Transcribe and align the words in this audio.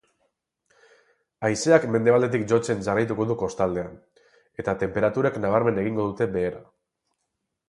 Haizeak 1.49 1.85
mendebaldetik 1.95 2.47
jotzen 2.53 2.81
jarraituko 2.87 3.27
du 3.33 3.37
kostaldean, 3.43 3.93
eta 4.65 4.77
tenperaturek 4.85 5.39
nabarmen 5.45 5.81
egingo 5.85 6.11
dute 6.11 6.33
behera. 6.39 6.69